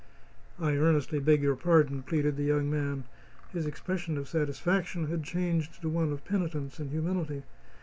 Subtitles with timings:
[0.59, 3.03] "I earnestly beg your pardon," pleaded the young ran.
[3.53, 7.43] His expression of satisfaction had changed to one of penitence and humility.